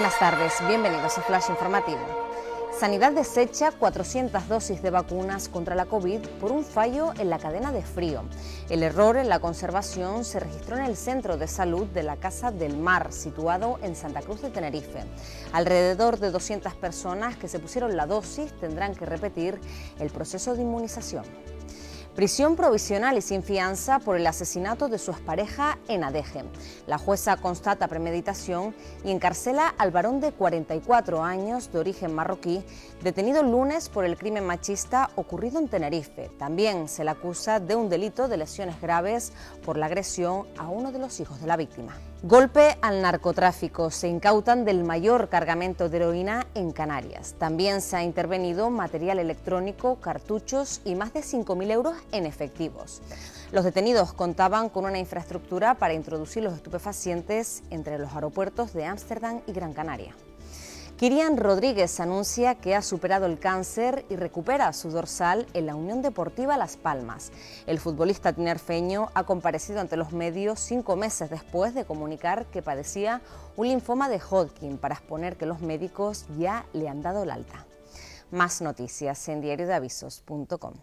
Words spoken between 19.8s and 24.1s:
el proceso de inmunización. Prisión provisional y sin fianza